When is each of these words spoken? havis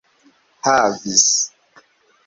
havis 0.65 1.29